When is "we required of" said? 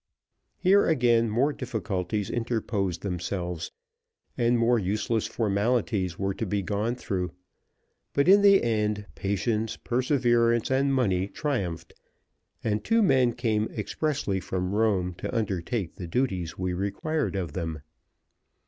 16.57-17.53